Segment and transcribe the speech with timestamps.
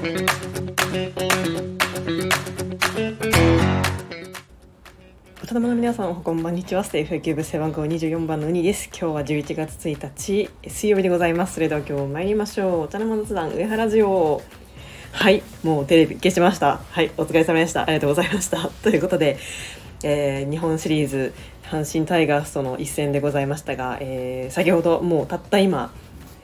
[0.00, 0.02] お
[5.60, 6.82] の皆さんこんばんにちは。
[6.82, 8.88] ステーフ野球部背番号24番のウニです。
[8.88, 11.52] 今日は11月1日水曜日でございます。
[11.52, 12.80] それでは今日参りましょう。
[12.84, 14.40] お茶の間雑談上原ジオ。
[15.12, 16.78] はいもうテレビ消しました。
[16.78, 17.82] はいお疲れ様でした。
[17.82, 18.70] ありがとうございました。
[18.82, 19.36] ということで、
[20.02, 25.92] えー、日本シリーズ阪神タイガースとの一戦でございましたが、えー、先ほどもうたった今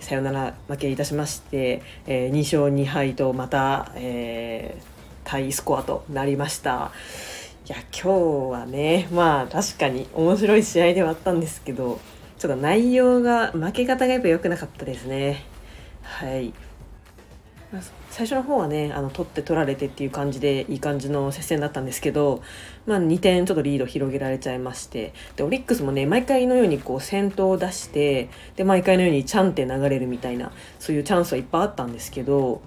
[0.00, 4.82] さよなら負けいたしまして、えー、2勝2敗とまた、えー、
[5.24, 6.92] タイスコアとなりました。
[7.68, 11.98] いや今日はねまあ確かに面白い試合ではあったんですけど
[12.38, 15.44] ちょっと内容が負け方がやっぱ良くなかったですね
[16.02, 16.54] はい
[18.10, 22.42] 最初の方はねあの取って取られてっていう感じでいい感じの接戦だったんですけど、
[22.86, 32.62] まあ、2点ちょっとリード広げられちゃいましてでオリックスもね毎回のようにこう先頭を出してで毎回のようにチャンって流れるみたいなそういうチャンスはいっぱいあったんですけど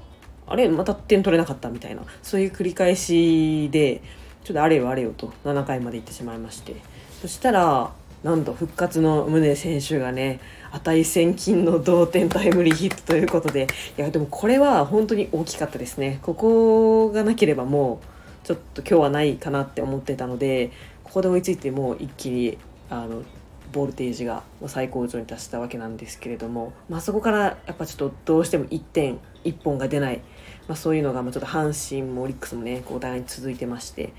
[0.45, 4.01] あれまた点取れなかったみたいなそういう繰り返しで
[4.43, 6.75] ちょっとあれよあれよと7回まで行ってしまいまして。
[7.21, 7.91] そしたら
[8.23, 10.39] なんと復活の宗選手がね
[10.71, 13.67] 値千金の同点タイムリーヒットということで
[13.97, 16.19] いやでもこれは本当に大きかったですね。
[16.21, 20.71] ここがなければもうちょっと今日はないかなって思ってたので
[21.03, 22.57] ここで追いついてもう一気に
[22.89, 23.23] あの
[23.71, 30.21] ボルテージが最高潮に達したわけなんですけれども、まあ、そこからやっぱちょっとどうしても1点1本が出ない、
[30.67, 34.13] まあ、そういうのがまちょっと阪神もオリックスもねお互いに続いてまして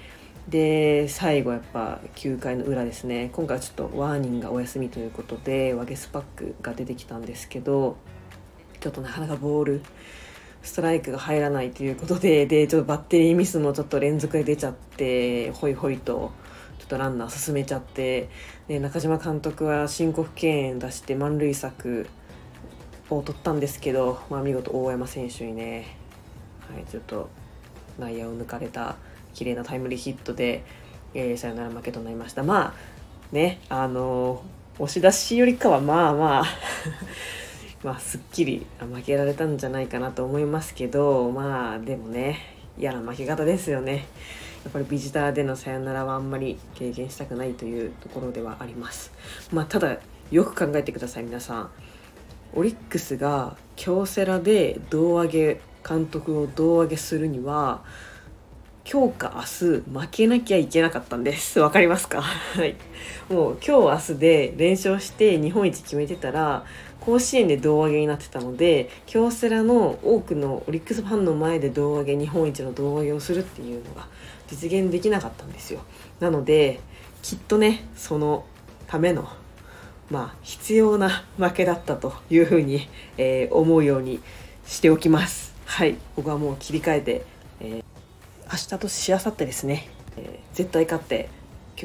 [0.49, 3.31] で最後やっぱ9回の裏ですね。
[3.33, 7.97] 今回はちょっとワーニングがお休みということでワゲスパックが出てきたんですけど
[8.81, 9.83] ちょっとなかなかボール
[10.63, 16.33] ストライクが入らないということででちょっとバッテリーミスもちょっと連続で出ちゃってホイホイと
[16.79, 18.29] ちょっとランナー進めちゃって
[18.69, 22.09] で中島監督は申告敬遠出して満塁策
[23.09, 25.97] を取ったんですけど、まあ、見事大山選手にね、
[26.73, 27.29] はい、ちょっと
[27.99, 28.97] 内野を抜かれた
[29.35, 30.65] 綺麗なタイムリーヒットで、
[31.15, 32.43] えー、サヨナラ負けとなりました。
[32.43, 32.75] まあ
[33.33, 36.45] ねあのー、押し出しよりかはまあまあ
[37.85, 44.07] まあすっきり負けられたんじゃないかなと思いますけどまあでもね嫌な負け方ですよね。
[44.65, 49.11] やっぱりビジターでのサヨナラはあんまり経験したくないというところではあります。
[49.53, 49.99] まあただ
[50.31, 51.71] よく考えてください皆さん。
[52.53, 57.83] オリックスが京セラで胴上げ監督を胴上げするには
[58.85, 61.61] 今日か明日負けなきゃいけなかったんです。
[61.61, 62.23] わかりますか？
[62.23, 62.75] はい。
[63.29, 66.65] もう今日明日で連勝して日本一決めてたら、
[67.01, 74.07] 甲子園で胴上げになってたので、京セラの多くのオリックスファンの前で胴上げ、日本一の胴上げをするっていうのが
[74.51, 75.81] 実現できなかったんですよ。
[76.19, 76.81] なので、
[77.23, 78.45] きっとね、その
[78.87, 79.29] ための、
[80.11, 82.89] まあ、必要な負けだったというふうに、
[83.19, 84.21] えー、思うように
[84.67, 85.55] しておきます。
[85.67, 85.97] はい。
[86.17, 87.25] 僕はもう切り替えて、
[87.61, 87.85] えー
[88.53, 91.29] 明日としあさってですね、えー、絶対勝って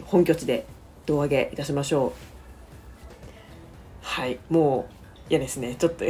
[0.06, 0.66] 本拠地で
[1.06, 2.12] 胴上げいたしましょう。
[4.02, 4.96] はいもう
[5.30, 5.76] 嫌ですね。
[5.76, 6.06] ちょっと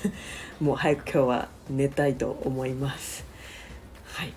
[0.58, 3.26] もう早く今日は寝たいと思います。
[4.04, 4.32] はい。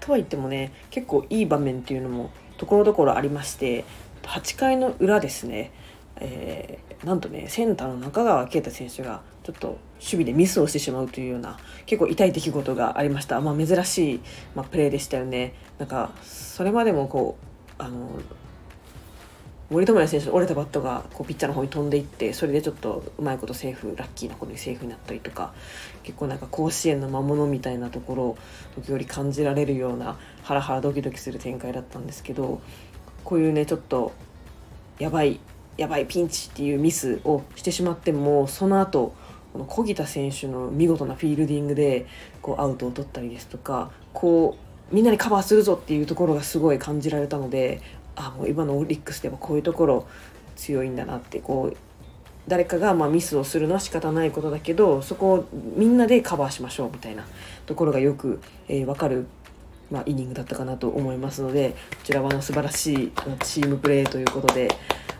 [0.00, 3.84] とは言ってもね結構いい場面っていうのもところどころありまして
[4.24, 5.72] 8回の裏ですね。
[6.26, 14.20] えー、なんとねセンターの中川圭太選手がちょっと守備でミスをしてしまうというような結構痛い出来事がありました、まあ、珍しい、
[14.54, 15.54] まあ、プレーでしたよね。
[15.78, 17.36] なんかそれまでもこ
[17.78, 18.08] うあの
[19.70, 25.52] 森友哉選手の折れたバットがこうピッチャーの方に飛んでいってそれでちょっとうまいことセーフラッキーなことにセーフになったりとか
[26.04, 28.38] 結構なんか甲子園の魔物みたいなところを
[28.76, 32.60] 時折感じられるようなハラハラドキドキする展開だったんですけど
[33.24, 34.12] こういうねちょっと
[34.98, 35.40] やばい
[35.76, 39.14] やばいピンチっていうミスをしてしまってもその後
[39.52, 42.06] この小木田選手の見事なフィールディングで
[42.42, 44.56] こうアウトを取ったりですとかこ
[44.90, 47.80] うみんなにカバーするぞっていうところがすごい感じられたので
[48.16, 50.06] あもう今のオリックスではこういうところ
[50.56, 51.76] 強いんだなってこう
[52.46, 57.24] 誰かがまミスをするのは仕方ないことだけどそこをみんなでカバーしましょうみたいな
[57.66, 59.26] ところがよく、えー、分かる
[59.90, 63.12] まあ、イニングだったかなと思いますのでこちらはの素晴らしい
[63.44, 64.74] チームプレーということで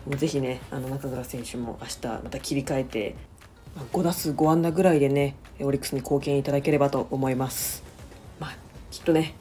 [0.09, 3.15] ぜひねあの中川選手も明日また切り替えて
[3.91, 7.83] 5打数5安打ぐらいでねオリックスに貢献いただければと思います。
[8.39, 8.55] まあ、
[8.91, 9.35] きっとね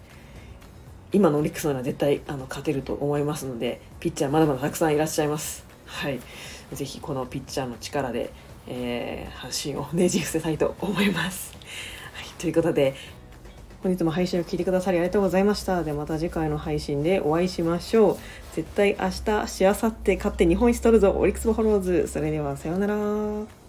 [1.12, 5.64] 今のオリックスなら絶対あの勝てると思いますのでピッチャーまだまだたくさんいらっしゃいます。
[5.86, 6.18] はい、
[6.72, 8.32] ぜひこのピッチャーの力で、
[8.66, 11.54] えー、阪神をねじ伏せたいと思います。
[12.14, 12.94] はい、ということで
[13.84, 15.84] 本日も配信を聞いてくださりありがとうございました。
[15.84, 18.18] でまた次回の配信でお会いしましょう。
[18.54, 22.08] 絶対明日、しあさって勝って日本一取るぞ、オリックスバファローズ。
[22.08, 23.63] それではさようなら。